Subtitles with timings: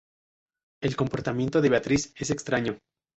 [0.81, 2.79] El comportamiento de Beatriz es extraño.